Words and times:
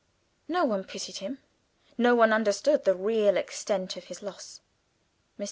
No 0.47 0.65
one 0.65 0.83
pitied 0.85 1.17
him; 1.17 1.37
no 1.95 2.15
one 2.15 2.33
understood 2.33 2.85
the 2.85 2.95
real 2.95 3.37
extent 3.37 3.95
of 3.97 4.05
his 4.05 4.23
loss. 4.23 4.59
Mr. 5.39 5.39